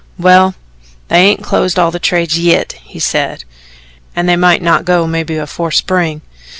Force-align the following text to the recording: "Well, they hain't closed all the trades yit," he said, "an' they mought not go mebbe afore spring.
"Well, 0.17 0.55
they 1.09 1.25
hain't 1.27 1.43
closed 1.43 1.77
all 1.77 1.91
the 1.91 1.99
trades 1.99 2.35
yit," 2.39 2.71
he 2.83 2.97
said, 2.97 3.43
"an' 4.15 4.25
they 4.25 4.35
mought 4.35 4.63
not 4.63 4.83
go 4.83 5.05
mebbe 5.05 5.29
afore 5.29 5.69
spring. 5.69 6.21